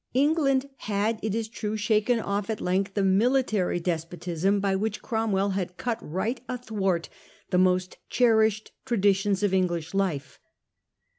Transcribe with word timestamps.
England 0.15 0.67
had, 0.77 1.19
it 1.21 1.35
is 1.35 1.47
true, 1.47 1.77
shaken 1.77 2.19
off 2.19 2.49
at 2.49 2.59
length 2.59 2.95
the 2.95 3.03
military 3.03 3.79
despotism 3.79 4.59
by 4.59 4.75
which 4.75 5.03
Cromwell 5.03 5.51
had 5.51 5.77
cut 5.77 5.99
right 6.01 6.41
athwart 6.49 7.07
the 7.51 7.59
most 7.59 7.99
cherished 8.09 8.71
traditions 8.83 9.43
of 9.43 9.53
English 9.53 9.93
life. 9.93 10.39